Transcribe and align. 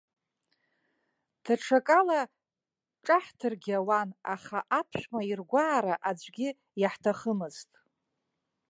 Даҽакала 1.43 2.21
ҿаҳҭыргьы 3.05 3.73
ауан, 3.79 4.09
аха 4.33 4.59
аԥшәма 4.79 5.21
иргәаара 5.29 5.95
аӡәгьы 6.09 6.49
иаҳҭахымызт. 6.81 7.71